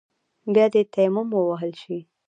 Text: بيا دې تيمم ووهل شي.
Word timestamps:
بيا 0.53 0.65
دې 0.73 0.81
تيمم 0.93 1.27
ووهل 1.33 1.71
شي. 1.81 1.97